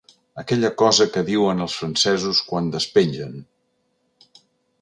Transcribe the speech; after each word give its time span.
Aquella 0.43 0.71
cosa 0.81 1.07
que 1.17 1.23
diuen 1.27 1.61
els 1.67 1.77
francesos 1.81 2.41
quan 2.49 2.73
despengen. 2.79 3.37